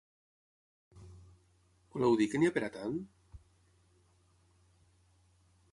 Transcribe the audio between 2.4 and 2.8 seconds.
n’hi ha per a